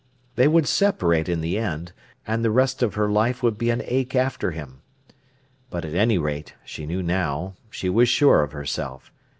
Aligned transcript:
They 0.33 0.47
would 0.47 0.67
separate 0.67 1.29
in 1.29 1.41
the 1.41 1.59
end, 1.59 1.91
and 2.25 2.43
the 2.43 2.49
rest 2.49 2.81
of 2.81 2.95
her 2.95 3.07
life 3.07 3.43
would 3.43 3.55
be 3.55 3.69
an 3.69 3.83
ache 3.85 4.15
after 4.15 4.49
him. 4.49 4.81
But 5.69 5.85
at 5.85 5.93
any 5.93 6.17
rate, 6.17 6.55
she 6.65 6.87
knew 6.87 7.03
now, 7.03 7.53
she 7.69 7.87
was 7.87 8.09
sure 8.09 8.41
of 8.41 8.51
herself. 8.51 9.11